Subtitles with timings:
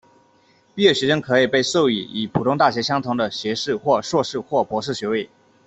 [0.73, 5.29] 毕业学生可以被授予与普通大学相同的学士或硕士或博士学位。